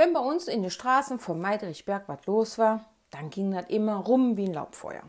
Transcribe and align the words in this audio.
Wenn 0.00 0.14
bei 0.14 0.20
uns 0.20 0.48
in 0.48 0.62
den 0.62 0.70
Straßen 0.70 1.18
vom 1.18 1.42
Meidrichberg 1.42 2.04
was 2.06 2.24
los 2.24 2.56
war, 2.56 2.86
dann 3.10 3.28
ging 3.28 3.50
das 3.50 3.66
immer 3.68 3.96
rum 3.96 4.38
wie 4.38 4.46
ein 4.46 4.54
Laubfeuer. 4.54 5.02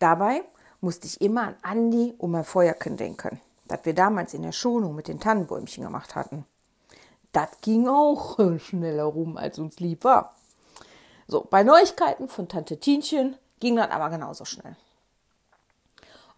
Dabei 0.00 0.42
musste 0.80 1.06
ich 1.06 1.20
immer 1.20 1.42
an 1.42 1.56
Andi 1.62 2.12
und 2.18 2.32
mein 2.32 2.42
Feuerkind 2.42 2.98
denken, 2.98 3.40
das 3.68 3.84
wir 3.84 3.94
damals 3.94 4.34
in 4.34 4.42
der 4.42 4.50
Schonung 4.50 4.96
mit 4.96 5.06
den 5.06 5.20
Tannenbäumchen 5.20 5.84
gemacht 5.84 6.16
hatten. 6.16 6.44
Das 7.30 7.50
ging 7.60 7.86
auch 7.86 8.36
schneller 8.58 9.04
rum, 9.04 9.36
als 9.36 9.60
uns 9.60 9.78
lieb 9.78 10.02
war. 10.02 10.34
So, 11.28 11.46
bei 11.48 11.62
Neuigkeiten 11.62 12.26
von 12.26 12.48
Tante 12.48 12.80
Tienchen 12.80 13.36
ging 13.60 13.76
das 13.76 13.92
aber 13.92 14.10
genauso 14.10 14.44
schnell. 14.44 14.74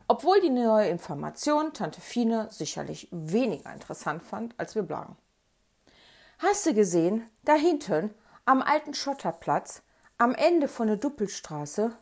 Obwohl 0.08 0.42
die 0.42 0.50
neue 0.50 0.90
Information 0.90 1.72
Tante 1.72 2.02
Fine 2.02 2.48
sicherlich 2.50 3.08
weniger 3.10 3.72
interessant 3.72 4.24
fand, 4.24 4.52
als 4.58 4.74
wir 4.74 4.82
blagen. 4.82 5.16
Hast 6.42 6.64
du 6.64 6.72
gesehen, 6.72 7.28
da 7.44 7.52
hinten, 7.52 8.14
am 8.46 8.62
alten 8.62 8.94
Schotterplatz, 8.94 9.82
am 10.16 10.34
Ende 10.34 10.68
von 10.68 10.86
der 10.86 10.96
Duppelstraße, 10.96 11.94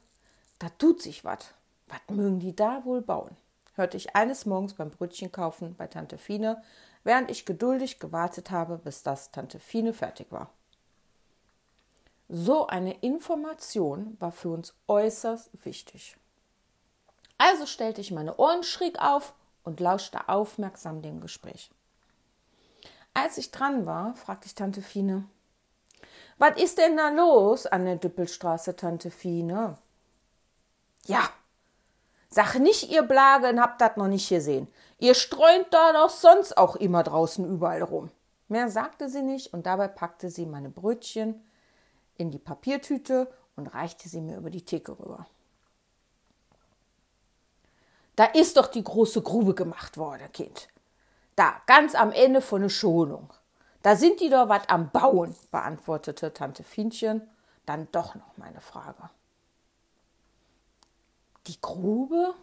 da 0.61 0.69
tut 0.79 1.03
sich 1.03 1.25
was. 1.25 1.55
Was 1.89 1.99
mögen 2.09 2.39
die 2.39 2.55
da 2.55 2.85
wohl 2.85 3.03
bauen? 3.03 3.37
hörte 3.75 3.97
ich 3.97 4.15
eines 4.15 4.47
Morgens 4.47 4.75
beim 4.75 4.91
Brötchen 4.91 5.33
kaufen 5.33 5.75
bei 5.77 5.89
Tante 5.89 6.19
Fine, 6.19 6.63
während 7.03 7.33
ich 7.33 7.47
geduldig 7.47 7.99
gewartet 7.99 8.53
habe, 8.53 8.79
bis 8.79 9.03
das 9.03 9.33
Tante 9.33 9.59
Fine 9.59 9.93
fertig 9.93 10.31
war. 10.31 10.51
So 12.29 12.69
eine 12.69 12.95
Information 13.01 14.17
war 14.21 14.31
für 14.31 14.51
uns 14.51 14.73
äußerst 14.87 15.65
wichtig. 15.65 16.17
Also 17.39 17.67
stellte 17.67 18.01
ich 18.01 18.13
meine 18.13 18.37
Ohren 18.37 18.63
schräg 18.63 19.01
auf 19.01 19.35
und 19.65 19.81
lauschte 19.81 20.29
aufmerksam 20.29 21.03
dem 21.03 21.21
Gespräch. 21.21 21.73
Als 23.15 23.39
ich 23.39 23.51
dran 23.51 23.87
war, 23.87 24.15
fragte 24.15 24.47
ich 24.47 24.55
Tante 24.55 24.83
Fine, 24.83 25.25
was 26.39 26.61
ist 26.61 26.79
denn 26.79 26.97
da 26.97 27.09
los 27.09 27.67
an 27.67 27.85
der 27.85 27.97
Düppelstraße, 27.97 28.77
Tante 28.77 29.11
Fine? 29.11 29.77
Ja, 31.07 31.29
sag 32.31 32.59
nicht, 32.61 32.91
ihr 32.91 33.03
Blagen 33.03 33.61
habt 33.61 33.81
das 33.81 33.97
noch 33.97 34.07
nicht 34.07 34.29
gesehen. 34.29 34.69
Ihr 34.99 35.15
streunt 35.15 35.67
da 35.71 35.93
doch 35.93 36.11
sonst 36.11 36.57
auch 36.57 36.77
immer 36.77 37.03
draußen 37.03 37.45
überall 37.45 37.83
rum. 37.83 38.11
Mehr 38.49 38.69
sagte 38.71 39.09
sie 39.09 39.23
nicht 39.23 39.53
und 39.53 39.67
dabei 39.67 39.89
packte 39.89 40.31
sie 40.31 40.47
meine 40.47 40.71
Brötchen 40.71 41.43
in 42.17 42.31
die 42.31 42.39
Papiertüte 42.39 43.31
und 43.57 43.67
reichte 43.67 44.09
sie 44.09 44.21
mir 44.21 44.37
über 44.37 44.51
die 44.51 44.65
Theke 44.65 44.99
rüber. 44.99 45.27
Da 48.17 48.25
ist 48.25 48.57
doch 48.57 48.67
die 48.67 48.83
große 48.83 49.23
Grube 49.23 49.55
gemacht 49.55 49.97
worden, 49.97 50.31
Kind. 50.33 50.69
Da, 51.39 51.63
ganz 51.67 51.95
am 51.95 52.11
Ende 52.11 52.41
von 52.41 52.63
der 52.63 52.69
Schonung. 52.69 53.33
Da 53.83 53.95
sind 53.95 54.19
die 54.19 54.29
doch 54.29 54.49
was 54.49 54.69
am 54.69 54.91
Bauen, 54.91 55.37
beantwortete 55.53 56.35
Tante 56.35 56.65
Fienchen 56.65 57.23
dann 57.65 57.87
doch 57.93 58.17
noch 58.17 58.37
meine 58.37 58.61
Frage. 58.61 59.09
Die 61.47 61.61
Grube? 61.61 62.35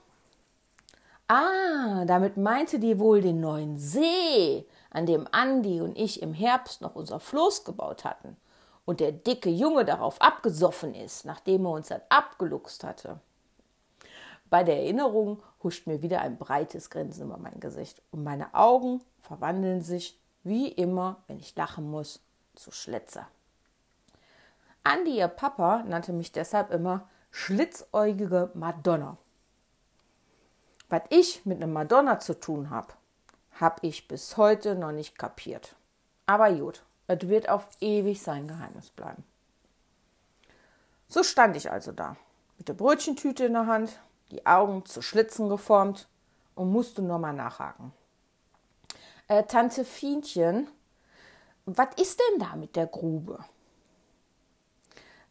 Ah, 1.27 2.05
damit 2.05 2.37
meinte 2.37 2.79
die 2.79 2.97
wohl 2.97 3.19
den 3.19 3.41
neuen 3.41 3.77
See, 3.77 4.65
an 4.91 5.05
dem 5.05 5.27
Andi 5.29 5.81
und 5.81 5.97
ich 5.97 6.21
im 6.21 6.33
Herbst 6.33 6.79
noch 6.79 6.95
unser 6.95 7.19
Floß 7.19 7.65
gebaut 7.65 8.05
hatten 8.05 8.37
und 8.85 9.01
der 9.01 9.11
dicke 9.11 9.49
Junge 9.49 9.83
darauf 9.83 10.21
abgesoffen 10.21 10.95
ist, 10.95 11.25
nachdem 11.25 11.65
er 11.65 11.71
uns 11.71 11.89
dann 11.89 12.01
abgeluchst 12.07 12.85
hatte. 12.85 13.19
Bei 14.49 14.63
der 14.63 14.77
Erinnerung 14.77 15.41
huscht 15.63 15.87
mir 15.87 16.01
wieder 16.01 16.21
ein 16.21 16.37
breites 16.37 16.89
Grinsen 16.89 17.25
über 17.25 17.37
mein 17.37 17.59
Gesicht 17.59 18.01
und 18.11 18.23
meine 18.23 18.53
Augen 18.53 19.01
verwandeln 19.17 19.81
sich, 19.81 20.19
wie 20.43 20.67
immer, 20.67 21.23
wenn 21.27 21.39
ich 21.39 21.55
lachen 21.55 21.89
muss, 21.89 22.21
zu 22.53 22.71
Schletzer. 22.71 23.27
Andi, 24.83 25.17
ihr 25.17 25.27
Papa, 25.27 25.83
nannte 25.87 26.13
mich 26.13 26.31
deshalb 26.31 26.71
immer 26.71 27.09
schlitzäugige 27.31 28.51
Madonna. 28.53 29.17
Was 30.89 31.01
ich 31.09 31.45
mit 31.45 31.57
einer 31.57 31.67
Madonna 31.71 32.19
zu 32.19 32.39
tun 32.39 32.69
habe, 32.69 32.93
habe 33.59 33.79
ich 33.81 34.07
bis 34.07 34.37
heute 34.37 34.75
noch 34.75 34.91
nicht 34.91 35.17
kapiert. 35.17 35.75
Aber 36.27 36.51
gut, 36.53 36.83
es 37.07 37.27
wird 37.27 37.49
auf 37.49 37.67
ewig 37.81 38.21
sein 38.21 38.47
Geheimnis 38.47 38.91
bleiben. 38.91 39.23
So 41.07 41.23
stand 41.23 41.55
ich 41.57 41.71
also 41.71 41.91
da, 41.91 42.15
mit 42.57 42.67
der 42.67 42.73
Brötchentüte 42.73 43.45
in 43.45 43.53
der 43.53 43.67
Hand, 43.67 43.99
die 44.31 44.45
Augen 44.45 44.85
zu 44.85 45.01
Schlitzen 45.01 45.49
geformt 45.49 46.07
und 46.55 46.71
musste 46.71 47.01
nur 47.01 47.19
mal 47.19 47.33
nachhaken. 47.33 47.91
Äh, 49.27 49.43
Tante 49.43 49.85
Fienchen, 49.85 50.67
was 51.65 51.89
ist 51.97 52.19
denn 52.19 52.39
da 52.39 52.55
mit 52.55 52.75
der 52.75 52.87
Grube? 52.87 53.43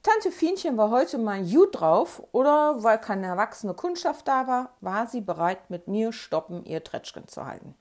Tante 0.03 0.31
Fienchen 0.31 0.77
war 0.77 0.91
heute 0.91 1.17
mal 1.17 1.43
gut 1.45 1.81
drauf 1.81 2.23
oder 2.33 2.83
weil 2.83 2.99
keine 2.99 3.27
erwachsene 3.27 3.73
Kundschaft 3.73 4.29
da 4.29 4.47
war, 4.47 4.71
war 4.81 5.07
sie 5.07 5.23
bereit, 5.23 5.71
mit 5.71 5.89
mir 5.89 6.13
stoppen, 6.13 6.65
ihr 6.67 6.85
Tretschgen 6.85 7.27
zu 7.27 7.47
halten. 7.47 7.75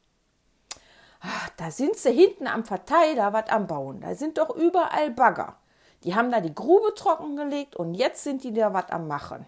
Ach, 1.20 1.50
da 1.58 1.72
sind 1.72 1.96
sie 1.96 2.12
hinten 2.12 2.48
am 2.48 2.64
Verteiler 2.64 3.34
was 3.34 3.50
am 3.50 3.68
Bauen. 3.68 4.02
Da 4.02 4.14
sind 4.16 4.38
doch 4.38 4.56
überall 4.56 5.12
Bagger. 5.12 5.58
Die 6.04 6.16
haben 6.16 6.32
da 6.32 6.42
die 6.42 6.54
Grube 6.54 6.94
trockengelegt 6.96 7.76
und 7.76 7.94
jetzt 7.94 8.24
sind 8.24 8.44
die 8.44 8.54
da 8.54 8.74
was 8.74 8.90
am 8.90 9.08
Machen. 9.08 9.46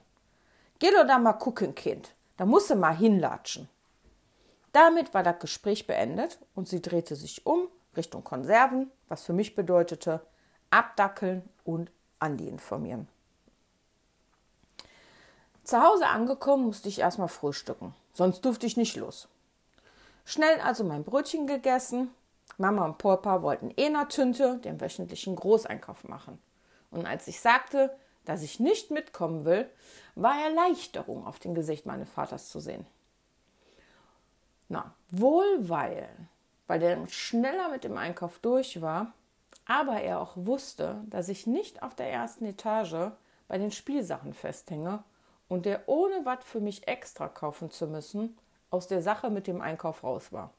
Geh 0.86 0.92
doch 0.92 1.08
da 1.08 1.18
mal 1.18 1.34
gucken, 1.34 1.74
Kind. 1.74 2.14
Da 2.38 2.46
musst 2.46 2.70
du 2.70 2.76
mal 2.76 2.96
hinlatschen. 2.96 3.68
Damit 4.72 5.16
war 5.16 5.24
das 5.24 5.40
Gespräch 5.40 5.88
beendet 5.88 6.38
und 6.54 6.68
sie 6.68 6.80
drehte 6.80 7.16
sich 7.16 7.44
um 7.48 7.70
Richtung 7.98 8.24
Konserven, 8.24 8.92
was 9.08 9.24
für 9.24 9.34
mich 9.34 9.56
bedeutete 9.56 10.22
abdackeln 10.70 11.42
und 11.64 11.90
Andi 12.20 12.48
informieren. 12.48 13.08
Zu 15.64 15.82
Hause 15.82 16.06
angekommen 16.06 16.66
musste 16.68 16.88
ich 16.88 17.00
erstmal 17.00 17.30
frühstücken, 17.30 17.96
sonst 18.14 18.46
durfte 18.46 18.68
ich 18.68 18.78
nicht 18.78 18.96
los. 18.96 19.28
Schnell 20.24 20.60
also 20.60 20.84
mein 20.84 21.04
Brötchen 21.04 21.48
gegessen. 21.48 22.12
Mama 22.60 22.86
und 22.86 23.00
Papa 23.00 23.42
wollten 23.42 23.74
eh 23.76 23.90
nach 23.90 24.10
Tünte 24.10 24.60
den 24.60 24.80
wöchentlichen 24.80 25.36
Großeinkauf 25.36 26.04
machen. 26.04 26.38
Und 26.92 27.08
als 27.08 27.28
ich 27.28 27.42
sagte, 27.42 27.98
dass 28.26 28.42
ich 28.42 28.60
nicht 28.60 28.92
mitkommen 28.92 29.46
will, 29.46 29.70
war 30.16 30.36
Erleichterung 30.42 31.26
auf 31.26 31.40
dem 31.40 31.54
Gesicht 31.54 31.86
meines 31.86 32.10
Vaters 32.10 32.50
zu 32.50 32.60
sehen. 32.60 32.86
Na, 34.68 34.94
wohl 35.10 35.70
weil, 35.70 36.10
weil 36.68 36.80
der 36.80 37.08
schneller 37.08 37.70
mit 37.70 37.84
dem 37.84 37.98
Einkauf 37.98 38.40
durch 38.40 38.82
war, 38.82 39.14
aber 39.66 40.02
er 40.02 40.20
auch 40.20 40.34
wusste, 40.36 41.04
dass 41.08 41.30
ich 41.30 41.48
nicht 41.48 41.84
auf 41.84 41.96
der 41.96 42.12
ersten 42.12 42.46
Etage 42.46 43.12
bei 43.48 43.58
den 43.58 43.72
Spielsachen 43.72 44.34
festhänge 44.34 45.04
und 45.48 45.66
der 45.66 45.88
ohne 45.88 46.26
was 46.26 46.44
für 46.44 46.60
mich 46.60 46.88
extra 46.88 47.28
kaufen 47.28 47.70
zu 47.72 47.88
müssen, 47.88 48.38
aus 48.72 48.88
der 48.88 49.02
Sache 49.02 49.30
mit 49.30 49.48
dem 49.48 49.62
Einkauf 49.62 50.04
raus 50.04 50.32
war 50.32 50.52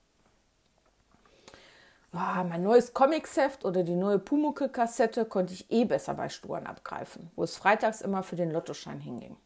oh, 2.16 2.44
mein 2.44 2.62
neues 2.62 2.94
Comicsheft 2.94 3.64
oder 3.64 3.82
die 3.82 3.94
neue 3.94 4.18
Pumuckel-Kassette 4.18 5.24
konnte 5.24 5.52
ich 5.52 5.70
eh 5.70 5.84
besser 5.84 6.14
bei 6.14 6.28
Sturen 6.28 6.66
abgreifen, 6.66 7.30
wo 7.36 7.44
es 7.44 7.56
freitags 7.56 8.00
immer 8.00 8.22
für 8.22 8.36
den 8.36 8.50
Lottoschein 8.50 9.00
hinging. 9.00 9.36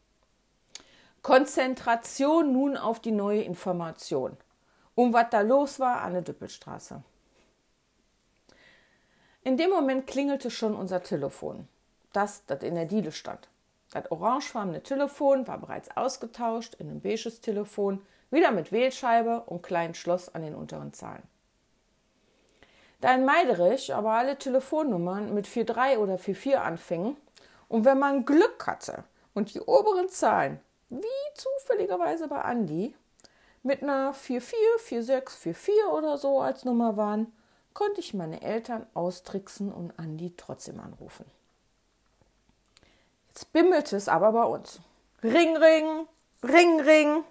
Konzentration 1.23 2.53
nun 2.53 2.77
auf 2.77 3.01
die 3.01 3.13
neue 3.13 3.43
Information. 3.43 4.37
Um 4.95 5.13
was 5.13 5.27
da 5.31 5.41
los 5.41 5.79
war 5.79 6.03
an 6.03 6.15
der 6.15 6.23
Düppelstraße. 6.23 7.03
In 9.43 9.57
dem 9.57 9.71
Moment 9.71 10.07
klingelte 10.07 10.51
schon 10.51 10.75
unser 10.75 11.03
Telefon. 11.03 11.69
Das, 12.13 12.45
das 12.47 12.63
in 12.63 12.75
der 12.75 12.87
Diele 12.87 13.13
stand. 13.13 13.49
Das 13.91 14.11
orangefarbene 14.11 14.83
Telefon 14.83 15.47
war 15.47 15.59
bereits 15.59 15.95
ausgetauscht 15.97 16.75
in 16.75 16.91
ein 16.91 17.01
beiges 17.01 17.41
Telefon, 17.41 18.03
wieder 18.31 18.51
mit 18.51 18.71
Wählscheibe 18.71 19.43
und 19.43 19.63
kleinen 19.63 19.95
Schloss 19.95 20.29
an 20.35 20.43
den 20.43 20.55
unteren 20.55 20.93
Zahlen. 20.93 21.23
In 23.03 23.25
Meiderich 23.25 23.94
aber 23.94 24.12
alle 24.12 24.37
Telefonnummern 24.37 25.33
mit 25.33 25.47
43 25.47 25.98
oder 25.98 26.19
44 26.19 26.59
anfingen 26.59 27.16
und 27.69 27.86
wenn 27.86 27.98
man 27.98 28.27
Glück 28.27 28.66
hatte 28.66 29.04
und 29.33 29.54
die 29.54 29.60
oberen 29.60 30.09
Zahlen, 30.10 30.60
wie 30.91 31.07
zufälligerweise 31.34 32.28
bei 32.28 32.42
Andi, 32.42 32.95
mit 33.63 33.83
einer 33.83 34.13
44, 34.13 35.04
46, 35.04 35.57
44 35.57 35.92
oder 35.92 36.19
so 36.19 36.41
als 36.41 36.65
Nummer 36.65 36.97
waren, 36.98 37.33
konnte 37.72 38.01
ich 38.01 38.13
meine 38.13 38.42
Eltern 38.42 38.86
austricksen 38.92 39.72
und 39.72 39.98
Andi 39.98 40.34
trotzdem 40.36 40.78
anrufen. 40.80 41.25
Jetzt 43.28 43.53
bimmelte 43.53 43.97
es 43.97 44.09
aber 44.09 44.33
bei 44.33 44.45
uns. 44.45 44.80
Ring, 45.22 45.57
ring, 45.57 46.07
ring, 46.42 46.80
ring. 46.80 47.25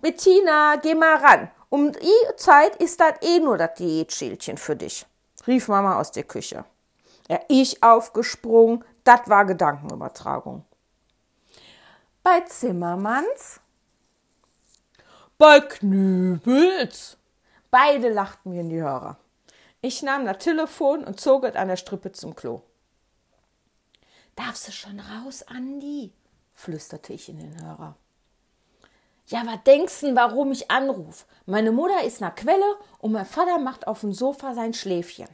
Bettina, 0.00 0.76
geh 0.76 0.94
mal 0.94 1.16
ran 1.16 1.50
um 1.72 1.90
die 1.90 2.36
Zeit 2.36 2.76
ist 2.76 3.00
das 3.00 3.14
eh 3.22 3.40
nur 3.40 3.56
das 3.56 3.72
Diätschälchen 3.78 4.58
für 4.58 4.76
dich, 4.76 5.06
rief 5.46 5.68
Mama 5.68 5.98
aus 5.98 6.12
der 6.12 6.24
Küche. 6.24 6.66
Ja, 7.30 7.40
ich 7.48 7.82
aufgesprungen, 7.82 8.84
das 9.04 9.26
war 9.26 9.46
Gedankenübertragung. 9.46 10.66
Bei 12.22 12.40
Zimmermanns? 12.42 13.60
Bei 15.38 15.60
Knübels? 15.60 17.16
Beide 17.70 18.10
lachten 18.10 18.50
mir 18.50 18.60
in 18.60 18.68
die 18.68 18.82
Hörer. 18.82 19.16
Ich 19.80 20.02
nahm 20.02 20.26
das 20.26 20.44
Telefon 20.44 21.04
und 21.04 21.20
zog 21.20 21.44
es 21.44 21.56
an 21.56 21.68
der 21.68 21.76
Strippe 21.76 22.12
zum 22.12 22.36
Klo. 22.36 22.60
Darfst 24.36 24.68
du 24.68 24.72
schon 24.72 25.00
raus, 25.00 25.42
Andi? 25.44 26.12
flüsterte 26.52 27.14
ich 27.14 27.30
in 27.30 27.38
den 27.38 27.64
Hörer. 27.64 27.96
Ja, 29.32 29.46
was 29.46 29.62
denkst 29.64 30.00
du, 30.00 30.14
warum 30.14 30.52
ich 30.52 30.70
anruf? 30.70 31.24
Meine 31.46 31.72
Mutter 31.72 32.04
ist 32.04 32.20
nach 32.20 32.34
Quelle 32.34 32.76
und 32.98 33.12
mein 33.12 33.24
Vater 33.24 33.58
macht 33.58 33.86
auf 33.86 34.00
dem 34.00 34.12
Sofa 34.12 34.52
sein 34.52 34.74
Schläfchen. 34.74 35.28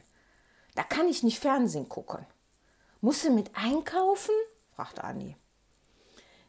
Da 0.75 0.83
kann 0.83 1.09
ich 1.09 1.21
nicht 1.21 1.37
Fernsehen 1.37 1.89
gucken. 1.89 2.25
Musst 3.01 3.25
du 3.25 3.29
mit 3.29 3.51
einkaufen? 3.57 4.33
fragte 4.73 5.03
Andi. 5.03 5.35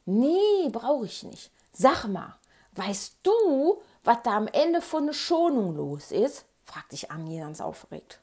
Nee, 0.04 0.68
brauche 0.70 1.06
ich 1.06 1.24
nicht. 1.24 1.50
Sag 1.72 2.06
mal, 2.06 2.38
weißt 2.76 3.18
du, 3.24 3.82
was 4.04 4.22
da 4.22 4.36
am 4.36 4.46
Ende 4.46 4.80
von 4.80 5.06
der 5.06 5.12
Schonung 5.12 5.74
los 5.74 6.12
ist? 6.12 6.44
fragte 6.62 6.94
ich 6.94 7.10
Andi 7.10 7.40
ganz 7.40 7.60
aufgeregt. 7.60 8.20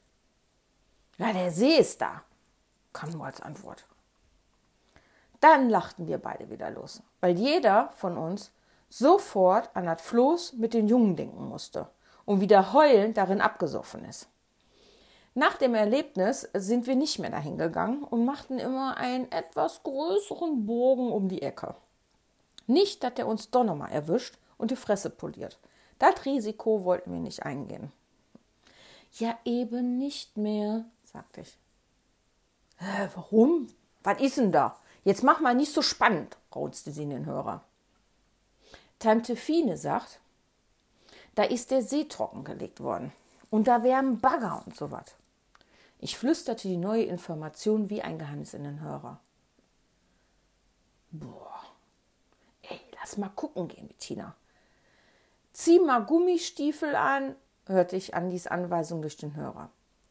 Na, 1.18 1.34
der 1.34 1.52
See 1.52 1.76
ist 1.76 2.00
da, 2.00 2.22
kam 2.94 3.10
nur 3.10 3.26
als 3.26 3.42
Antwort. 3.42 3.84
Dann 5.40 5.68
lachten 5.68 6.06
wir 6.06 6.16
beide 6.16 6.48
wieder 6.48 6.70
los, 6.70 7.02
weil 7.20 7.38
jeder 7.38 7.92
von 7.94 8.16
uns 8.16 8.52
sofort 8.88 9.70
an 9.74 9.86
das 9.86 10.00
Floß 10.02 10.54
mit 10.54 10.74
den 10.74 10.88
Jungen 10.88 11.16
denken 11.16 11.44
musste 11.44 11.88
und 12.24 12.40
wieder 12.40 12.72
heulend 12.72 13.16
darin 13.16 13.40
abgesoffen 13.40 14.04
ist. 14.04 14.28
Nach 15.34 15.56
dem 15.56 15.74
Erlebnis 15.74 16.48
sind 16.54 16.86
wir 16.86 16.96
nicht 16.96 17.18
mehr 17.18 17.30
dahin 17.30 17.58
gegangen 17.58 18.02
und 18.02 18.24
machten 18.24 18.58
immer 18.58 18.96
einen 18.96 19.30
etwas 19.30 19.82
größeren 19.82 20.66
Bogen 20.66 21.12
um 21.12 21.28
die 21.28 21.42
Ecke. 21.42 21.76
Nicht, 22.66 23.04
dass 23.04 23.12
er 23.16 23.28
uns 23.28 23.50
doch 23.50 23.64
nochmal 23.64 23.92
erwischt 23.92 24.36
und 24.56 24.70
die 24.70 24.76
Fresse 24.76 25.10
poliert. 25.10 25.58
Das 25.98 26.24
Risiko 26.24 26.84
wollten 26.84 27.12
wir 27.12 27.20
nicht 27.20 27.44
eingehen. 27.44 27.92
Ja, 29.12 29.38
eben 29.44 29.96
nicht 29.98 30.36
mehr, 30.36 30.84
sagte 31.04 31.42
ich. 31.42 31.56
Hä, 32.76 33.08
warum? 33.14 33.68
Was 34.02 34.20
ist 34.20 34.38
denn 34.38 34.52
da? 34.52 34.76
Jetzt 35.04 35.22
mach 35.22 35.40
mal 35.40 35.54
nicht 35.54 35.72
so 35.72 35.82
spannend, 35.82 36.36
raunzte 36.54 36.90
sie 36.92 37.04
in 37.04 37.10
den 37.10 37.26
Hörer. 37.26 37.62
Tante 38.98 39.36
Fine 39.36 39.76
sagt, 39.76 40.20
da 41.34 41.44
ist 41.44 41.70
der 41.70 41.82
See 41.82 42.04
trockengelegt 42.04 42.80
worden 42.80 43.12
und 43.50 43.68
da 43.68 43.82
wären 43.82 44.20
Bagger 44.20 44.62
und 44.66 44.74
so 44.74 44.90
was. 44.90 45.14
Ich 46.00 46.16
flüsterte 46.16 46.68
die 46.68 46.76
neue 46.76 47.04
Information 47.04 47.90
wie 47.90 48.02
ein 48.02 48.18
Geheimnis 48.18 48.54
in 48.54 48.64
den 48.64 48.80
Hörer. 48.80 49.20
Boah, 51.10 51.62
ey, 52.62 52.80
lass 53.00 53.16
mal 53.16 53.30
gucken 53.30 53.68
gehen, 53.68 53.88
Bettina. 53.88 54.34
Zieh 55.52 55.80
mal 55.80 56.04
Gummistiefel 56.04 56.94
an, 56.94 57.34
hörte 57.66 57.96
ich 57.96 58.14
Andis 58.14 58.46
Anweisung 58.46 59.02
durch 59.02 59.16
den 59.16 59.34
Hörer. 59.34 59.70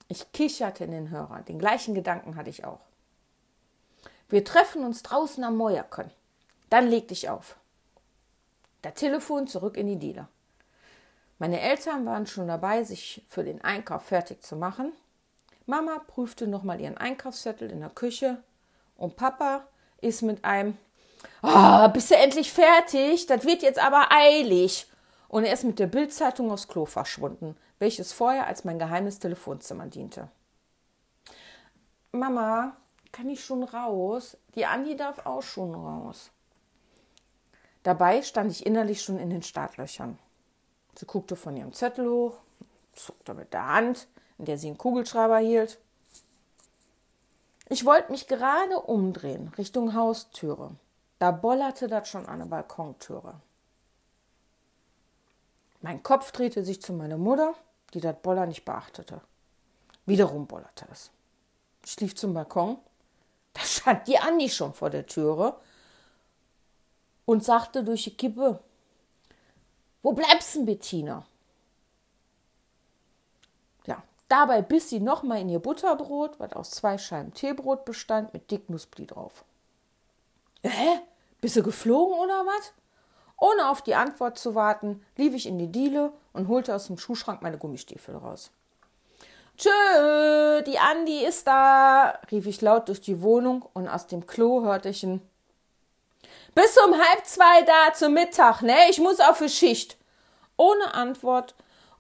Ich 0.10 0.32
kicherte 0.32 0.86
in 0.86 0.92
den 0.92 1.10
Hörer. 1.10 1.42
Den 1.42 1.60
gleichen 1.60 1.94
Gedanken 1.94 2.36
hatte 2.36 2.50
ich 2.50 2.64
auch. 2.64 2.80
Wir 4.30 4.44
treffen 4.44 4.84
uns 4.84 5.04
draußen 5.04 5.44
am 5.44 5.58
Mäuerkön. 5.58 6.10
Dann 6.70 6.88
leg 6.88 7.08
dich 7.08 7.30
auf. 7.30 7.58
Der 8.88 8.94
Telefon 8.94 9.48
zurück 9.48 9.76
in 9.76 9.88
die 9.88 9.98
Diele. 10.00 10.30
Meine 11.40 11.60
Eltern 11.60 12.06
waren 12.06 12.26
schon 12.26 12.48
dabei, 12.48 12.86
sich 12.86 13.22
für 13.28 13.44
den 13.44 13.62
Einkauf 13.62 14.04
fertig 14.04 14.42
zu 14.42 14.56
machen. 14.56 14.94
Mama 15.66 16.00
prüfte 16.08 16.48
nochmal 16.48 16.80
ihren 16.80 16.96
Einkaufszettel 16.96 17.70
in 17.70 17.82
der 17.82 17.90
Küche 17.90 18.42
und 18.96 19.18
Papa 19.18 19.68
ist 20.00 20.22
mit 20.22 20.46
einem 20.46 20.78
oh, 21.44 21.90
bist 21.90 22.12
du 22.12 22.16
endlich 22.16 22.54
fertig? 22.54 23.26
Das 23.26 23.44
wird 23.44 23.62
jetzt 23.62 23.78
aber 23.78 24.08
eilig. 24.10 24.88
Und 25.28 25.44
er 25.44 25.52
ist 25.52 25.66
mit 25.66 25.80
der 25.80 25.88
Bildzeitung 25.88 26.50
aufs 26.50 26.70
Klo 26.70 26.86
verschwunden, 26.86 27.58
welches 27.80 28.14
vorher 28.14 28.48
als 28.48 28.64
mein 28.64 28.80
geheimes 28.80 29.20
Telefonzimmer 29.20 29.88
diente. 29.88 30.30
Mama, 32.14 32.78
kann 33.12 33.30
ich 33.30 33.44
schon 33.44 33.64
raus? 33.64 34.38
Die 34.56 34.66
Andi 34.66 34.96
darf 34.96 35.26
auch 35.26 35.44
schon 35.44 35.76
raus. 35.76 36.32
Dabei 37.88 38.22
stand 38.22 38.52
ich 38.52 38.66
innerlich 38.66 39.02
schon 39.02 39.18
in 39.18 39.30
den 39.30 39.44
Startlöchern. 39.44 40.20
Sie 40.96 41.06
guckte 41.06 41.38
von 41.38 41.56
ihrem 41.56 41.72
Zettel 41.72 42.10
hoch, 42.10 42.36
zuckte 42.92 43.34
mit 43.34 43.54
der 43.54 43.66
Hand, 43.66 44.10
in 44.38 44.44
der 44.44 44.58
sie 44.58 44.68
einen 44.68 44.78
Kugelschreiber 44.78 45.38
hielt. 45.38 45.80
Ich 47.70 47.86
wollte 47.86 48.12
mich 48.12 48.28
gerade 48.28 48.82
umdrehen, 48.82 49.54
Richtung 49.58 49.94
Haustüre. 49.94 50.72
Da 51.18 51.32
bollerte 51.32 51.88
das 51.88 52.10
schon 52.10 52.26
an 52.26 52.40
der 52.40 52.48
Balkontüre. 52.48 53.40
Mein 55.80 56.04
Kopf 56.04 56.34
drehte 56.34 56.66
sich 56.66 56.82
zu 56.82 56.92
meiner 56.92 57.18
Mutter, 57.18 57.54
die 57.94 58.02
das 58.02 58.18
Boller 58.22 58.48
nicht 58.48 58.66
beachtete. 58.66 59.22
Wiederum 60.06 60.46
bollerte 60.46 60.86
es. 60.92 61.10
Ich 61.86 61.98
lief 62.02 62.18
zum 62.18 62.34
Balkon. 62.34 62.80
Da 63.54 63.62
stand 63.62 64.10
die 64.10 64.20
Andi 64.20 64.50
schon 64.50 64.74
vor 64.74 64.90
der 64.90 65.06
Türe 65.06 65.58
und 67.28 67.44
sagte 67.44 67.84
durch 67.84 68.06
die 68.06 68.16
Kippe, 68.16 68.60
wo 70.02 70.14
bleibst 70.14 70.56
denn, 70.56 70.66
Bettina? 70.66 71.26
Ja, 73.86 74.02
dabei 74.30 74.62
biss 74.62 74.90
sie 74.90 75.02
nochmal 75.02 75.42
in 75.42 75.50
ihr 75.50 75.60
Butterbrot, 75.60 76.40
was 76.40 76.54
aus 76.54 76.72
zwei 76.72 76.98
Scheiben 76.98 77.34
Teebrot 77.34 77.84
bestand, 77.84 78.34
mit 78.34 78.50
dick 78.50 78.70
Nussbli 78.70 79.06
drauf. 79.06 79.44
Hä? 80.64 81.02
Bist 81.42 81.58
du 81.58 81.64
geflogen 81.64 82.18
oder 82.18 82.46
was? 82.46 82.72
Ohne 83.38 83.70
auf 83.70 83.82
die 83.82 83.96
Antwort 83.96 84.40
zu 84.40 84.56
warten, 84.56 85.06
lief 85.18 85.36
ich 85.36 85.48
in 85.48 85.60
die 85.60 85.72
Diele 85.72 86.14
und 86.32 86.48
holte 86.48 86.74
aus 86.74 86.88
dem 86.88 86.98
Schuhschrank 86.98 87.42
meine 87.42 87.58
Gummistiefel 87.58 88.16
raus. 88.16 88.52
Tschö, 89.58 90.62
die 90.66 90.80
Andi 90.80 91.26
ist 91.26 91.46
da, 91.46 92.20
rief 92.32 92.48
ich 92.48 92.62
laut 92.62 92.88
durch 92.88 93.02
die 93.02 93.22
Wohnung 93.22 93.68
und 93.74 93.90
aus 93.90 94.08
dem 94.08 94.26
Klo 94.26 94.64
hörte 94.64 94.88
ich 94.90 95.04
ein 95.04 95.22
bis 96.58 96.76
um 96.76 96.92
halb 96.92 97.24
zwei 97.24 97.62
da 97.62 97.94
zum 97.94 98.16
Mittag, 98.16 98.64
ne? 98.64 98.90
Ich 98.90 99.00
muss 99.00 99.20
auf 99.20 99.38
die 99.38 99.48
Schicht. 99.48 99.96
Ohne 100.58 100.96
Antwort 100.96 101.54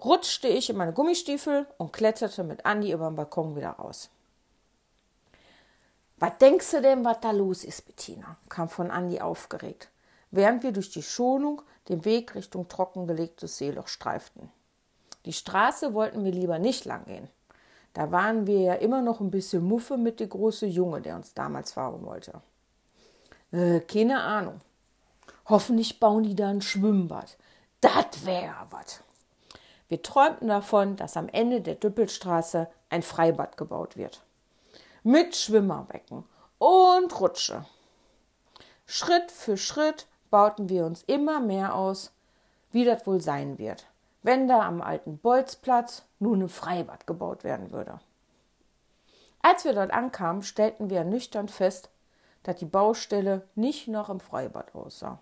rutschte 0.03 0.47
ich 0.47 0.71
in 0.71 0.77
meine 0.77 0.93
Gummistiefel 0.93 1.67
und 1.77 1.93
kletterte 1.93 2.43
mit 2.43 2.65
Andi 2.65 2.91
über 2.91 3.05
den 3.05 3.15
Balkon 3.15 3.55
wieder 3.55 3.69
raus. 3.69 4.09
Was 6.17 6.39
denkst 6.39 6.71
du 6.71 6.81
denn, 6.81 7.05
was 7.05 7.19
da 7.21 7.29
los 7.29 7.63
ist, 7.63 7.85
Bettina? 7.85 8.35
kam 8.49 8.67
von 8.67 8.89
Andi 8.89 9.21
aufgeregt, 9.21 9.89
während 10.31 10.63
wir 10.63 10.71
durch 10.71 10.89
die 10.89 11.03
Schonung 11.03 11.61
den 11.87 12.03
Weg 12.03 12.33
Richtung 12.33 12.67
trockengelegtes 12.67 13.59
Seeloch 13.59 13.87
streiften. 13.87 14.51
Die 15.25 15.33
Straße 15.33 15.93
wollten 15.93 16.25
wir 16.25 16.31
lieber 16.31 16.57
nicht 16.57 16.85
lang 16.85 17.05
gehen. 17.05 17.29
Da 17.93 18.11
waren 18.11 18.47
wir 18.47 18.59
ja 18.59 18.73
immer 18.73 19.03
noch 19.03 19.19
ein 19.19 19.29
bisschen 19.29 19.63
Muffe 19.63 19.97
mit 19.97 20.19
dem 20.19 20.29
großen 20.29 20.67
Junge, 20.67 21.01
der 21.01 21.15
uns 21.15 21.35
damals 21.35 21.73
fahren 21.73 22.03
wollte. 22.03 22.41
Äh, 23.51 23.79
keine 23.81 24.21
Ahnung. 24.21 24.61
Hoffentlich 25.45 25.99
bauen 25.99 26.23
die 26.23 26.35
da 26.35 26.49
ein 26.49 26.61
Schwimmbad. 26.61 27.37
Das 27.81 28.25
wäre 28.25 28.67
was. 28.69 29.01
Wir 29.87 30.01
träumten 30.01 30.49
davon, 30.49 30.97
dass 30.97 31.15
am 31.15 31.29
Ende 31.29 31.61
der 31.61 31.75
Düppelstraße 31.75 32.67
ein 32.89 33.03
Freibad 33.03 33.55
gebaut 33.55 33.95
wird. 33.95 34.21
Mit 35.03 35.35
Schwimmerbecken 35.35 36.25
und 36.57 37.19
Rutsche. 37.19 37.65
Schritt 38.85 39.31
für 39.31 39.57
Schritt 39.57 40.07
bauten 40.29 40.69
wir 40.69 40.85
uns 40.85 41.03
immer 41.03 41.39
mehr 41.39 41.75
aus, 41.75 42.11
wie 42.71 42.83
das 42.83 43.07
wohl 43.07 43.21
sein 43.21 43.57
wird, 43.57 43.85
wenn 44.23 44.47
da 44.47 44.61
am 44.61 44.81
alten 44.81 45.17
Bolzplatz 45.17 46.03
nun 46.19 46.43
ein 46.43 46.49
Freibad 46.49 47.07
gebaut 47.07 47.43
werden 47.43 47.71
würde. 47.71 47.99
Als 49.41 49.63
wir 49.63 49.73
dort 49.73 49.91
ankamen, 49.91 50.43
stellten 50.43 50.89
wir 50.89 51.03
nüchtern 51.05 51.47
fest, 51.47 51.89
dass 52.47 52.55
die 52.55 52.65
Baustelle 52.65 53.45
nicht 53.55 53.89
noch 53.89 54.09
im 54.09 54.21
Freibad 54.21 54.73
aussah. 54.73 55.19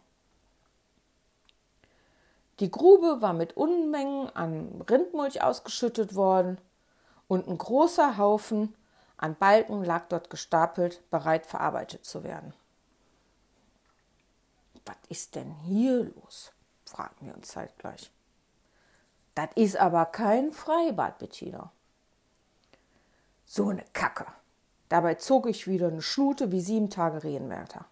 Die 2.59 2.69
Grube 2.69 3.19
war 3.19 3.33
mit 3.33 3.57
Unmengen 3.57 4.29
an 4.35 4.85
Rindmulch 4.87 5.41
ausgeschüttet 5.41 6.13
worden 6.13 6.59
und 7.27 7.47
ein 7.47 7.57
großer 7.57 8.19
Haufen 8.19 8.75
an 9.17 9.35
Balken 9.35 9.83
lag 9.83 10.05
dort 10.05 10.29
gestapelt, 10.29 11.01
bereit 11.09 11.47
verarbeitet 11.47 12.05
zu 12.05 12.23
werden. 12.23 12.53
Was 14.85 14.97
ist 15.09 15.33
denn 15.33 15.51
hier 15.63 16.03
los? 16.03 16.51
fragten 16.85 17.25
wir 17.25 17.33
uns 17.33 17.47
zeitgleich. 17.47 18.11
Das 19.33 19.49
ist 19.55 19.77
aber 19.77 20.05
kein 20.05 20.51
Freibad, 20.51 21.17
Bettina. 21.17 21.71
So 23.45 23.69
eine 23.69 23.83
Kacke, 23.93 24.27
Dabei 24.89 25.15
zog 25.15 25.47
ich 25.47 25.67
wieder 25.67 25.87
eine 25.87 26.01
Schnute 26.01 26.51
wie 26.51 26.61
sieben 26.61 26.89
Tage 26.89 27.23
Rehenwärter. 27.23 27.85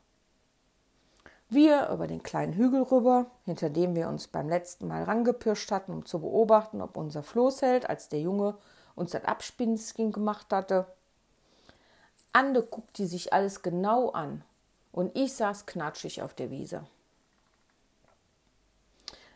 Wir 1.50 1.90
über 1.90 2.08
den 2.08 2.24
kleinen 2.24 2.54
Hügel 2.54 2.82
rüber, 2.82 3.28
hinter 3.46 3.70
dem 3.70 3.96
wir 3.96 4.10
uns 4.10 4.28
beim 4.28 4.50
letzten 4.50 4.88
Mal 4.88 5.04
rangepirscht 5.04 5.72
hatten, 5.72 5.94
um 5.94 6.06
zu 6.06 6.20
beobachten, 6.20 6.82
ob 6.82 6.98
unser 6.98 7.22
Floß 7.22 7.62
hält, 7.62 7.90
als 7.90 8.10
der 8.10 8.22
Junge 8.22 8.58
uns 8.96 9.12
das 9.12 9.26
Abspinnskin 9.26 10.12
gemacht 10.12 10.48
hatte. 10.52 10.88
Ande 12.32 12.64
guckte 12.64 13.06
sich 13.06 13.34
alles 13.34 13.62
genau 13.62 14.10
an 14.10 14.44
und 14.92 15.16
ich 15.16 15.34
saß 15.34 15.68
knatschig 15.68 16.24
auf 16.24 16.34
der 16.34 16.50
Wiese. 16.50 16.86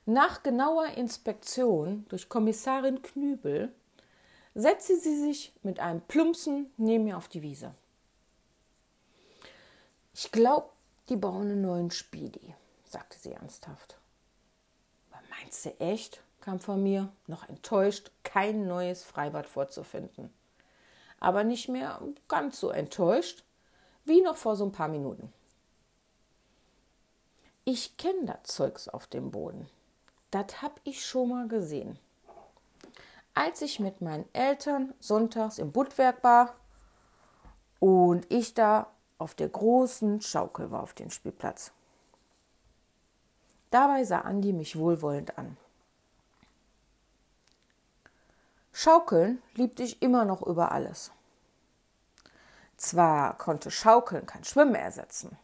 Nach 0.06 0.42
genauer 0.42 0.88
Inspektion 0.96 2.06
durch 2.10 2.30
Kommissarin 2.30 3.02
Knübel 3.02 3.72
setzte 4.58 5.00
sie 5.00 5.16
sich 5.16 5.54
mit 5.62 5.80
einem 5.80 6.02
Plumpsen 6.02 6.72
neben 6.78 7.04
mir 7.04 7.18
auf 7.18 7.28
die 7.28 7.44
Wiese. 7.44 7.76
Ich 10.16 10.32
glaube, 10.32 10.70
die 11.10 11.16
bauen 11.16 11.52
einen 11.52 11.62
neuen 11.62 11.92
Spieli, 11.92 12.56
sagte 12.84 13.20
sie 13.20 13.34
ernsthaft. 13.34 13.98
Meinst 15.30 15.64
du 15.66 15.80
echt? 15.80 16.24
kam 16.42 16.60
von 16.60 16.82
mir, 16.82 17.10
noch 17.28 17.48
enttäuscht, 17.48 18.10
kein 18.24 18.68
neues 18.68 19.04
Freibad 19.04 19.48
vorzufinden. 19.48 20.34
Aber 21.20 21.44
nicht 21.44 21.70
mehr 21.70 22.02
ganz 22.28 22.60
so 22.60 22.70
enttäuscht 22.70 23.44
wie 24.06 24.22
noch 24.22 24.38
vor 24.38 24.56
so 24.56 24.66
ein 24.66 24.72
paar 24.72 24.88
Minuten. 24.88 25.32
Ich 27.64 27.98
kenne 27.98 28.26
das 28.26 28.56
Zeugs 28.56 28.88
auf 28.88 29.06
dem 29.06 29.30
Boden. 29.30 29.70
Das 30.32 30.62
hab 30.64 30.80
ich 30.84 31.06
schon 31.06 31.30
mal 31.30 31.48
gesehen. 31.48 32.00
Als 33.38 33.62
ich 33.62 33.80
mit 33.80 34.02
meinen 34.02 34.28
Eltern 34.34 34.96
sonntags 35.00 35.60
im 35.60 35.72
Buttwerk 35.72 36.24
war 36.24 36.56
und 37.80 38.26
ich 38.34 38.56
da 38.56 38.88
auf 39.20 39.36
der 39.36 39.48
großen 39.48 40.22
Schaukel 40.22 40.72
war 40.72 40.82
auf 40.82 40.96
dem 40.96 41.12
Spielplatz. 41.12 41.72
Dabei 43.70 44.06
sah 44.06 44.22
Andi 44.22 44.54
mich 44.54 44.76
wohlwollend 44.76 45.38
an. 45.38 45.56
Schaukeln 48.74 49.44
liebte 49.54 49.84
ich 49.84 50.02
immer 50.02 50.26
noch 50.26 50.42
über 50.42 50.72
alles. 50.72 51.12
Zwar 52.76 53.38
konnte 53.38 53.70
Schaukeln 53.70 54.26
kein 54.26 54.46
Schwimmen 54.46 54.74
ersetzen, 54.74 55.38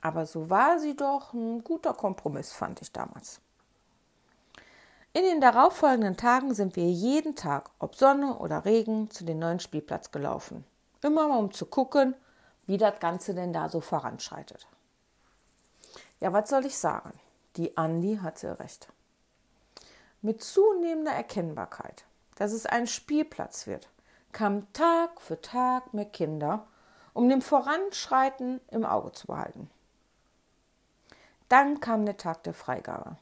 aber 0.00 0.26
so 0.26 0.48
war 0.48 0.78
sie 0.78 0.94
doch 0.94 1.32
ein 1.32 1.64
guter 1.64 1.92
Kompromiss, 1.92 2.52
fand 2.52 2.82
ich 2.82 2.92
damals. 2.92 3.40
In 5.16 5.22
den 5.22 5.40
darauffolgenden 5.40 6.18
Tagen 6.18 6.52
sind 6.52 6.76
wir 6.76 6.90
jeden 6.90 7.36
Tag, 7.36 7.70
ob 7.78 7.94
Sonne 7.94 8.36
oder 8.36 8.66
Regen, 8.66 9.08
zu 9.10 9.24
dem 9.24 9.38
neuen 9.38 9.60
Spielplatz 9.60 10.10
gelaufen. 10.10 10.62
Immer 11.00 11.38
um 11.38 11.52
zu 11.52 11.64
gucken, 11.64 12.14
wie 12.66 12.76
das 12.76 13.00
Ganze 13.00 13.32
denn 13.32 13.54
da 13.54 13.70
so 13.70 13.80
voranschreitet. 13.80 14.66
Ja, 16.20 16.34
was 16.34 16.50
soll 16.50 16.66
ich 16.66 16.76
sagen? 16.76 17.14
Die 17.56 17.78
Andi 17.78 18.18
hatte 18.22 18.58
recht. 18.58 18.88
Mit 20.20 20.44
zunehmender 20.44 21.12
Erkennbarkeit, 21.12 22.04
dass 22.34 22.52
es 22.52 22.66
ein 22.66 22.86
Spielplatz 22.86 23.66
wird, 23.66 23.88
kamen 24.32 24.70
Tag 24.74 25.22
für 25.22 25.40
Tag 25.40 25.94
mehr 25.94 26.04
Kinder, 26.04 26.66
um 27.14 27.30
dem 27.30 27.40
Voranschreiten 27.40 28.60
im 28.70 28.84
Auge 28.84 29.12
zu 29.12 29.28
behalten. 29.28 29.70
Dann 31.48 31.80
kam 31.80 32.04
der 32.04 32.18
Tag 32.18 32.42
der 32.42 32.52
Freigabe. 32.52 33.16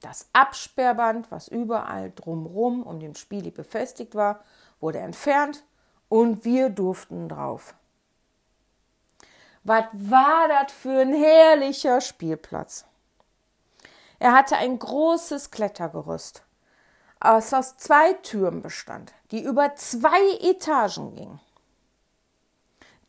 Das 0.00 0.28
Absperrband, 0.32 1.30
was 1.30 1.48
überall 1.48 2.12
drumrum 2.14 2.82
um 2.84 3.00
den 3.00 3.14
Spieli 3.14 3.50
befestigt 3.50 4.14
war, 4.14 4.44
wurde 4.80 4.98
entfernt 5.00 5.64
und 6.08 6.44
wir 6.44 6.70
durften 6.70 7.28
drauf. 7.28 7.74
Was 9.64 9.86
war 9.92 10.48
das 10.48 10.72
für 10.72 11.00
ein 11.00 11.12
herrlicher 11.12 12.00
Spielplatz? 12.00 12.86
Er 14.20 14.32
hatte 14.32 14.56
ein 14.56 14.78
großes 14.78 15.50
Klettergerüst, 15.50 16.42
das 17.20 17.52
aus 17.52 17.76
zwei 17.76 18.12
Türen 18.14 18.62
bestand, 18.62 19.12
die 19.30 19.42
über 19.42 19.74
zwei 19.74 20.38
Etagen 20.40 21.14
gingen. 21.14 21.40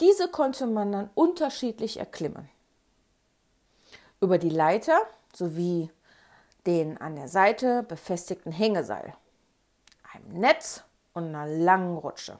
Diese 0.01 0.27
konnte 0.29 0.65
man 0.65 0.91
dann 0.91 1.10
unterschiedlich 1.13 1.98
erklimmen. 1.98 2.50
Über 4.22 4.38
die 4.38 4.50
Leiter 4.50 5.00
sowie 5.34 5.91
den 6.70 7.00
an 7.00 7.16
der 7.16 7.28
Seite 7.28 7.82
befestigten 7.82 8.52
Hängeseil, 8.52 9.16
einem 10.14 10.40
Netz 10.40 10.84
und 11.14 11.30
einer 11.30 11.48
langen 11.48 11.98
Rutsche, 11.98 12.38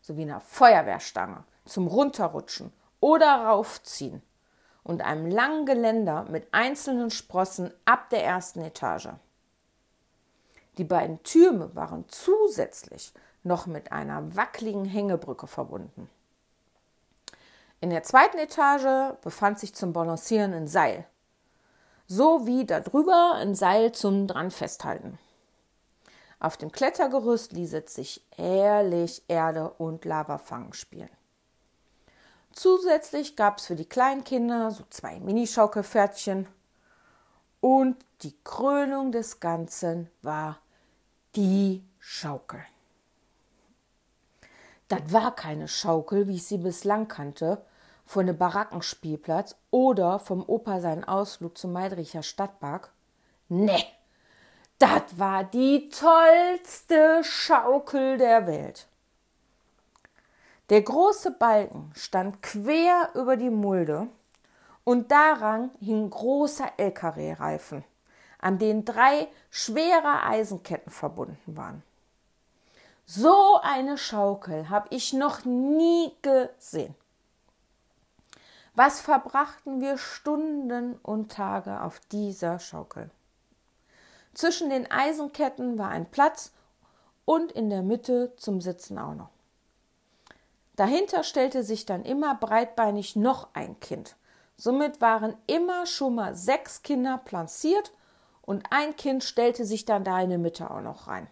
sowie 0.00 0.22
einer 0.22 0.40
Feuerwehrstange 0.40 1.44
zum 1.66 1.86
Runterrutschen 1.86 2.72
oder 3.00 3.44
Raufziehen 3.44 4.22
und 4.84 5.02
einem 5.02 5.26
langen 5.26 5.66
Geländer 5.66 6.24
mit 6.30 6.48
einzelnen 6.52 7.10
Sprossen 7.10 7.74
ab 7.84 8.08
der 8.08 8.24
ersten 8.24 8.62
Etage. 8.62 9.10
Die 10.78 10.84
beiden 10.84 11.22
Türme 11.22 11.74
waren 11.76 12.08
zusätzlich 12.08 13.12
noch 13.42 13.66
mit 13.66 13.92
einer 13.92 14.34
wackeligen 14.34 14.86
Hängebrücke 14.86 15.46
verbunden. 15.46 16.08
In 17.82 17.90
der 17.90 18.02
zweiten 18.02 18.38
Etage 18.38 19.14
befand 19.20 19.58
sich 19.58 19.74
zum 19.74 19.92
Balancieren 19.92 20.54
ein 20.54 20.68
Seil, 20.68 21.06
sowie 22.16 22.66
darüber 22.66 23.34
ein 23.36 23.54
Seil 23.54 23.92
zum 23.92 24.26
dran 24.26 24.50
festhalten. 24.50 25.18
Auf 26.40 26.56
dem 26.56 26.70
Klettergerüst 26.70 27.52
ließ 27.52 27.72
es 27.72 27.94
sich 27.94 28.26
herrlich 28.36 29.22
Erde 29.28 29.70
und 29.70 30.04
Lavafangen 30.04 30.74
spielen. 30.74 31.08
Zusätzlich 32.52 33.34
gab 33.36 33.58
es 33.58 33.66
für 33.66 33.76
die 33.76 33.88
kleinen 33.88 34.24
Kinder 34.24 34.70
so 34.70 34.84
zwei 34.90 35.20
Minischaukelpferdchen. 35.20 36.46
Und 37.60 37.96
die 38.22 38.34
Krönung 38.44 39.12
des 39.12 39.40
Ganzen 39.40 40.10
war 40.20 40.58
die 41.34 41.82
Schaukel. 41.98 42.62
Das 44.88 45.12
war 45.12 45.34
keine 45.34 45.68
Schaukel, 45.68 46.28
wie 46.28 46.34
ich 46.34 46.44
sie 46.44 46.58
bislang 46.58 47.08
kannte, 47.08 47.64
von 48.04 48.26
dem 48.26 48.38
Barackenspielplatz 48.38 49.56
oder 49.70 50.18
vom 50.18 50.42
Opa 50.46 50.80
seinen 50.80 51.04
Ausflug 51.04 51.56
zum 51.56 51.72
Meidricher 51.72 52.22
Stadtpark. 52.22 52.92
Nee, 53.48 53.84
das 54.78 55.18
war 55.18 55.44
die 55.44 55.88
tollste 55.90 57.22
Schaukel 57.22 58.18
der 58.18 58.46
Welt. 58.46 58.88
Der 60.70 60.82
große 60.82 61.32
Balken 61.32 61.92
stand 61.94 62.42
quer 62.42 63.10
über 63.14 63.36
die 63.36 63.50
Mulde 63.50 64.08
und 64.84 65.12
daran 65.12 65.70
hing 65.80 66.10
großer 66.10 66.72
LKW-Reifen, 66.78 67.84
an 68.38 68.58
denen 68.58 68.84
drei 68.84 69.28
schwere 69.50 70.24
Eisenketten 70.24 70.90
verbunden 70.90 71.56
waren. 71.56 71.82
So 73.04 73.60
eine 73.62 73.98
Schaukel 73.98 74.68
habe 74.70 74.88
ich 74.90 75.12
noch 75.12 75.44
nie 75.44 76.12
gesehen. 76.22 76.94
Was 78.74 79.02
verbrachten 79.02 79.82
wir 79.82 79.98
Stunden 79.98 80.94
und 81.02 81.30
Tage 81.30 81.82
auf 81.82 82.00
dieser 82.10 82.58
Schaukel? 82.58 83.10
Zwischen 84.32 84.70
den 84.70 84.90
Eisenketten 84.90 85.76
war 85.76 85.90
ein 85.90 86.10
Platz 86.10 86.52
und 87.26 87.52
in 87.52 87.68
der 87.68 87.82
Mitte 87.82 88.32
zum 88.36 88.62
Sitzen 88.62 88.98
auch 88.98 89.14
noch. 89.14 89.28
Dahinter 90.76 91.22
stellte 91.22 91.62
sich 91.62 91.84
dann 91.84 92.02
immer 92.04 92.34
breitbeinig 92.34 93.14
noch 93.14 93.48
ein 93.52 93.78
Kind. 93.80 94.16
Somit 94.56 95.02
waren 95.02 95.36
immer 95.46 95.84
schon 95.84 96.14
mal 96.14 96.34
sechs 96.34 96.82
Kinder 96.82 97.18
planciert 97.18 97.92
und 98.40 98.64
ein 98.70 98.96
Kind 98.96 99.22
stellte 99.22 99.66
sich 99.66 99.84
dann 99.84 100.02
da 100.02 100.20
in 100.22 100.30
die 100.30 100.38
Mitte 100.38 100.70
auch 100.70 100.80
noch 100.80 101.08
rein. 101.08 101.28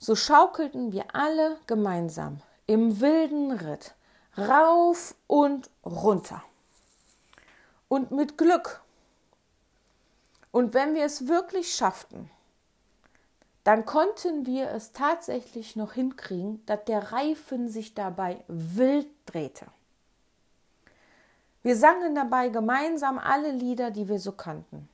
So 0.00 0.16
schaukelten 0.16 0.92
wir 0.92 1.14
alle 1.14 1.56
gemeinsam 1.68 2.40
im 2.66 3.00
wilden 3.00 3.52
Ritt 3.52 3.94
rauf 4.36 5.14
und 5.26 5.70
runter. 5.84 6.42
Und 7.88 8.10
mit 8.10 8.36
Glück. 8.36 8.82
Und 10.50 10.74
wenn 10.74 10.94
wir 10.94 11.04
es 11.04 11.28
wirklich 11.28 11.74
schafften, 11.74 12.30
dann 13.64 13.84
konnten 13.84 14.46
wir 14.46 14.70
es 14.70 14.92
tatsächlich 14.92 15.76
noch 15.76 15.92
hinkriegen, 15.92 16.64
dass 16.66 16.84
der 16.86 17.12
Reifen 17.12 17.68
sich 17.68 17.94
dabei 17.94 18.42
wild 18.48 19.08
drehte. 19.26 19.66
Wir 21.62 21.76
sangen 21.76 22.14
dabei 22.14 22.48
gemeinsam 22.48 23.18
alle 23.18 23.50
Lieder, 23.50 23.90
die 23.90 24.08
wir 24.08 24.18
so 24.18 24.32
kannten. 24.32 24.88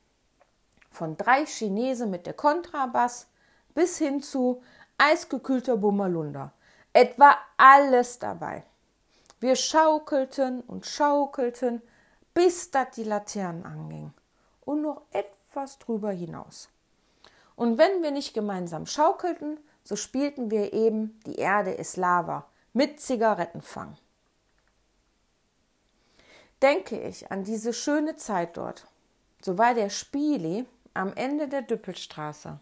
Von 0.90 1.16
drei 1.16 1.46
Chinesen 1.46 2.10
mit 2.10 2.26
der 2.26 2.34
Kontrabass 2.34 3.28
bis 3.74 3.98
hin 3.98 4.22
zu 4.22 4.62
eisgekühlter 4.98 5.76
Bumalunda. 5.76 6.52
Etwa 6.92 7.36
alles 7.56 8.18
dabei. 8.18 8.64
Wir 9.44 9.56
schaukelten 9.56 10.62
und 10.62 10.86
schaukelten, 10.86 11.82
bis 12.32 12.70
das 12.70 12.92
die 12.94 13.04
Laternen 13.04 13.66
anging 13.66 14.14
und 14.62 14.80
noch 14.80 15.02
etwas 15.10 15.78
drüber 15.78 16.12
hinaus. 16.12 16.70
Und 17.54 17.76
wenn 17.76 18.02
wir 18.02 18.10
nicht 18.10 18.32
gemeinsam 18.32 18.86
schaukelten, 18.86 19.60
so 19.82 19.96
spielten 19.96 20.50
wir 20.50 20.72
eben 20.72 21.20
Die 21.26 21.34
Erde 21.34 21.72
ist 21.72 21.98
Lava 21.98 22.46
mit 22.72 23.00
Zigarettenfang. 23.00 23.98
Denke 26.62 26.98
ich 26.98 27.30
an 27.30 27.44
diese 27.44 27.74
schöne 27.74 28.16
Zeit 28.16 28.56
dort, 28.56 28.86
so 29.42 29.58
war 29.58 29.74
der 29.74 29.90
Spieli 29.90 30.64
am 30.94 31.12
Ende 31.12 31.48
der 31.48 31.60
Düppelstraße 31.60 32.60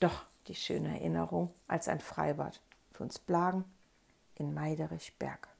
doch 0.00 0.24
die 0.48 0.56
schöne 0.56 0.98
Erinnerung 0.98 1.54
als 1.68 1.86
ein 1.86 2.00
Freibad 2.00 2.60
für 2.90 3.04
uns 3.04 3.20
Blagen 3.20 3.64
in 4.34 4.52
Meiderichberg. 4.52 5.51